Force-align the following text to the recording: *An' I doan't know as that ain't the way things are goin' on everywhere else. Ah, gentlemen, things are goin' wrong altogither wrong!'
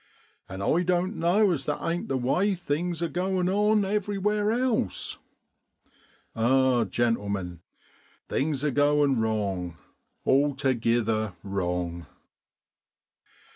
*An' 0.49 0.63
I 0.63 0.81
doan't 0.81 1.15
know 1.15 1.51
as 1.51 1.65
that 1.65 1.79
ain't 1.83 2.07
the 2.07 2.17
way 2.17 2.55
things 2.55 3.03
are 3.03 3.07
goin' 3.07 3.47
on 3.47 3.85
everywhere 3.85 4.49
else. 4.51 5.19
Ah, 6.35 6.85
gentlemen, 6.85 7.59
things 8.27 8.63
are 8.65 8.71
goin' 8.71 9.19
wrong 9.19 9.77
altogither 10.25 11.33
wrong!' 11.43 12.07